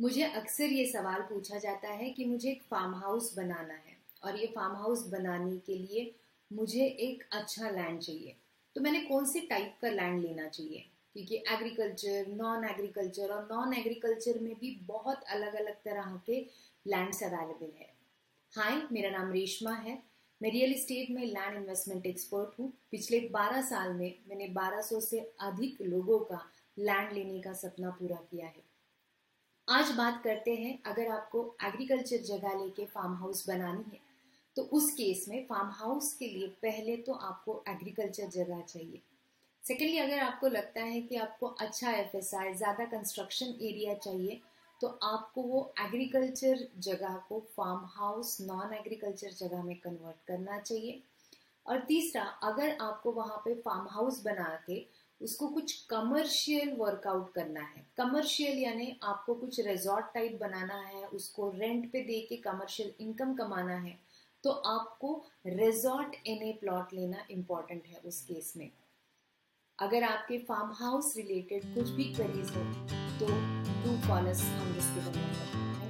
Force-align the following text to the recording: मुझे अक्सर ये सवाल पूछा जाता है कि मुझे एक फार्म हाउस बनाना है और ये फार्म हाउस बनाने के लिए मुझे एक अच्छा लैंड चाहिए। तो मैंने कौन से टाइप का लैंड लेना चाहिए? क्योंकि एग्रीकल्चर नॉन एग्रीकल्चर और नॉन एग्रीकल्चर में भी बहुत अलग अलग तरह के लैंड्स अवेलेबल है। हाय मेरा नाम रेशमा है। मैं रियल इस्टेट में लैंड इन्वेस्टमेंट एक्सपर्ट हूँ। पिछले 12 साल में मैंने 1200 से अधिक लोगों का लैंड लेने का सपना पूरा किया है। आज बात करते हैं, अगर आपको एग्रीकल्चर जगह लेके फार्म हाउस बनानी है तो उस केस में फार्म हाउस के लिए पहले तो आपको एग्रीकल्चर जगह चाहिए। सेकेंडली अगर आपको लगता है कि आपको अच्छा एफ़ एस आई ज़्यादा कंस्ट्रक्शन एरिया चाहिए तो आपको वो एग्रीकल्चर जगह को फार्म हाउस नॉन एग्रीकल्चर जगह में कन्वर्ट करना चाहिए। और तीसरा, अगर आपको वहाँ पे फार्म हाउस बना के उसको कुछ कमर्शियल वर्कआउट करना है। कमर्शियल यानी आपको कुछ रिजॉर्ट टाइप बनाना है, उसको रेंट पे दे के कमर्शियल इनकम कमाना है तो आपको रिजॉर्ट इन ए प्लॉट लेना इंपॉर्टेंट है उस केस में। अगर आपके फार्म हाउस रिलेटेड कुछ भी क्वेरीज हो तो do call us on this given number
मुझे 0.00 0.22
अक्सर 0.22 0.64
ये 0.64 0.86
सवाल 0.86 1.20
पूछा 1.22 1.58
जाता 1.58 1.88
है 1.88 2.10
कि 2.10 2.24
मुझे 2.24 2.50
एक 2.50 2.62
फार्म 2.62 2.94
हाउस 2.94 3.36
बनाना 3.36 3.74
है 3.74 3.96
और 4.24 4.40
ये 4.40 4.46
फार्म 4.46 4.76
हाउस 4.76 5.06
बनाने 5.06 5.56
के 5.56 5.74
लिए 5.74 6.14
मुझे 6.52 6.84
एक 6.84 7.24
अच्छा 7.32 7.70
लैंड 7.70 8.00
चाहिए। 8.00 8.36
तो 8.76 8.80
मैंने 8.80 9.00
कौन 9.00 9.24
से 9.24 9.40
टाइप 9.40 9.76
का 9.82 9.88
लैंड 9.88 10.22
लेना 10.22 10.48
चाहिए? 10.48 10.84
क्योंकि 11.12 11.36
एग्रीकल्चर 11.36 12.26
नॉन 12.28 12.64
एग्रीकल्चर 12.64 13.28
और 13.28 13.48
नॉन 13.52 13.74
एग्रीकल्चर 13.74 14.38
में 14.38 14.54
भी 14.54 14.80
बहुत 14.82 15.22
अलग 15.22 15.54
अलग 15.54 15.74
तरह 15.74 16.22
के 16.26 16.40
लैंड्स 16.86 17.22
अवेलेबल 17.22 17.72
है। 17.78 17.94
हाय 18.52 18.82
मेरा 18.92 19.10
नाम 19.10 19.32
रेशमा 19.32 19.72
है। 19.72 20.02
मैं 20.42 20.50
रियल 20.50 20.72
इस्टेट 20.72 21.10
में 21.10 21.26
लैंड 21.26 21.56
इन्वेस्टमेंट 21.56 22.06
एक्सपर्ट 22.06 22.58
हूँ। 22.58 22.72
पिछले 22.90 23.20
12 23.20 23.62
साल 23.62 23.92
में 23.92 24.14
मैंने 24.28 24.48
1200 24.48 25.00
से 25.00 25.20
अधिक 25.40 25.82
लोगों 25.82 26.18
का 26.18 26.50
लैंड 26.78 27.12
लेने 27.12 27.40
का 27.40 27.52
सपना 27.52 27.90
पूरा 27.90 28.16
किया 28.16 28.46
है। 28.46 28.73
आज 29.68 29.90
बात 29.90 30.20
करते 30.24 30.54
हैं, 30.54 30.78
अगर 30.86 31.08
आपको 31.08 31.40
एग्रीकल्चर 31.64 32.16
जगह 32.24 32.54
लेके 32.54 32.84
फार्म 32.86 33.14
हाउस 33.16 33.48
बनानी 33.48 33.84
है 33.92 34.00
तो 34.56 34.62
उस 34.72 34.90
केस 34.92 35.24
में 35.28 35.46
फार्म 35.46 35.68
हाउस 35.74 36.12
के 36.14 36.26
लिए 36.28 36.48
पहले 36.62 36.96
तो 36.98 37.12
आपको 37.12 37.62
एग्रीकल्चर 37.68 38.26
जगह 38.30 38.60
चाहिए। 38.62 39.00
सेकेंडली 39.64 39.98
अगर 39.98 40.18
आपको 40.18 40.48
लगता 40.48 40.82
है 40.82 41.00
कि 41.02 41.16
आपको 41.18 41.46
अच्छा 41.46 41.90
एफ़ 41.92 42.16
एस 42.16 42.34
आई 42.34 42.52
ज़्यादा 42.54 42.84
कंस्ट्रक्शन 42.86 43.54
एरिया 43.62 43.94
चाहिए 43.96 44.40
तो 44.80 44.88
आपको 45.04 45.42
वो 45.44 45.62
एग्रीकल्चर 45.80 46.66
जगह 46.80 47.16
को 47.28 47.40
फार्म 47.56 47.84
हाउस 47.90 48.36
नॉन 48.42 48.74
एग्रीकल्चर 48.74 49.30
जगह 49.38 49.62
में 49.62 49.76
कन्वर्ट 49.78 50.26
करना 50.28 50.58
चाहिए। 50.60 51.02
और 51.66 51.80
तीसरा, 51.80 52.22
अगर 52.22 52.76
आपको 52.82 53.12
वहाँ 53.12 53.40
पे 53.44 53.54
फार्म 53.56 53.88
हाउस 53.90 54.22
बना 54.24 54.54
के 54.66 54.84
उसको 55.20 55.46
कुछ 55.48 55.72
कमर्शियल 55.86 56.72
वर्कआउट 56.76 57.32
करना 57.34 57.60
है। 57.60 57.84
कमर्शियल 57.96 58.58
यानी 58.58 58.96
आपको 59.02 59.34
कुछ 59.34 59.60
रिजॉर्ट 59.60 60.06
टाइप 60.14 60.38
बनाना 60.40 60.80
है, 60.80 61.04
उसको 61.04 61.50
रेंट 61.50 61.90
पे 61.92 62.02
दे 62.02 62.20
के 62.20 62.36
कमर्शियल 62.42 62.92
इनकम 63.00 63.34
कमाना 63.34 63.76
है 63.78 63.98
तो 64.44 64.50
आपको 64.50 65.14
रिजॉर्ट 65.46 66.16
इन 66.26 66.42
ए 66.42 66.52
प्लॉट 66.60 66.92
लेना 66.94 67.24
इंपॉर्टेंट 67.30 67.86
है 67.86 68.00
उस 68.04 68.20
केस 68.22 68.52
में। 68.56 68.70
अगर 69.78 70.02
आपके 70.04 70.38
फार्म 70.48 70.72
हाउस 70.74 71.12
रिलेटेड 71.16 71.74
कुछ 71.74 71.88
भी 71.90 72.04
क्वेरीज 72.14 72.50
हो 72.50 72.64
तो 73.18 73.26
do 73.84 73.96
call 74.08 74.28
us 74.28 74.44
on 74.54 74.72
this 74.74 74.90
given 74.94 75.18
number 75.18 75.83